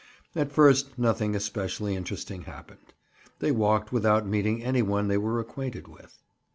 [0.35, 2.95] At first nothing especially interesting happened.
[3.37, 6.17] They walked without meeting any one they were acquainted with.